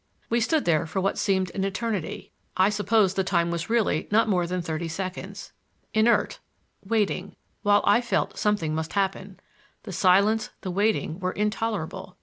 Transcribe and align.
We 0.31 0.39
stood 0.39 0.65
there 0.65 0.87
for 0.87 0.99
what 0.99 1.19
seemed 1.19 1.51
an 1.53 1.63
eternity—I 1.63 2.71
suppose 2.71 3.13
the 3.13 3.23
time 3.23 3.51
was 3.51 3.69
really 3.69 4.07
not 4.09 4.27
more 4.27 4.47
than 4.47 4.59
thirty 4.59 4.87
seconds—inert, 4.87 6.39
waiting, 6.83 7.35
while 7.61 7.83
I 7.85 8.01
felt 8.01 8.31
that 8.31 8.37
something 8.39 8.73
must 8.73 8.93
happen; 8.93 9.39
the 9.83 9.93
silence, 9.93 10.49
the 10.61 10.71
waiting, 10.71 11.19
were 11.19 11.33
intolerable. 11.33 12.17